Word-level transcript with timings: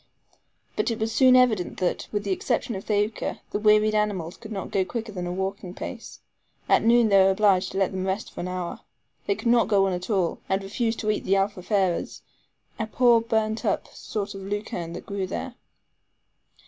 But 0.75 0.89
it 0.89 0.97
was 0.97 1.11
soon 1.11 1.35
evident 1.35 1.77
that, 1.77 2.07
with 2.11 2.23
the 2.23 2.31
exception 2.31 2.73
of 2.73 2.85
Thaouka, 2.85 3.39
the 3.51 3.59
wearied 3.59 3.93
animals 3.93 4.35
could 4.35 4.51
not 4.51 4.71
go 4.71 4.83
quicker 4.83 5.11
than 5.11 5.27
a 5.27 5.31
walking 5.31 5.75
pace. 5.75 6.21
At 6.67 6.81
noon 6.83 7.09
they 7.09 7.23
were 7.23 7.29
obliged 7.29 7.71
to 7.73 7.77
let 7.77 7.91
them 7.91 8.07
rest 8.07 8.31
for 8.33 8.39
an 8.41 8.47
hour. 8.47 8.79
They 9.27 9.35
could 9.35 9.49
not 9.49 9.67
go 9.67 9.85
on 9.85 9.93
at 9.93 10.09
all, 10.09 10.39
and 10.49 10.63
refused 10.63 10.97
to 11.01 11.11
eat 11.11 11.23
the 11.23 11.35
ALFAFARES, 11.35 12.23
a 12.79 12.87
poor, 12.87 13.21
burnt 13.21 13.63
up 13.63 13.89
sort 13.89 14.33
of 14.33 14.41
lucerne 14.41 14.93
that 14.93 15.05
grew 15.05 15.27
there. 15.27 15.53